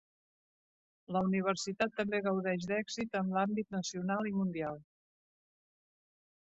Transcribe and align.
La 1.15 1.21
universitat 1.27 1.93
també 1.99 2.23
gaudeix 2.29 2.67
d'èxit 2.73 3.21
en 3.21 3.31
l'àmbit 3.37 3.79
nacional 3.79 4.33
i 4.33 4.37
mundial. 4.41 4.85